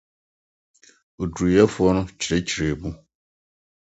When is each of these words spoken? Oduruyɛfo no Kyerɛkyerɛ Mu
Oduruyɛfo 1.21 1.83
no 1.95 2.01
Kyerɛkyerɛ 2.19 2.73
Mu 2.81 2.91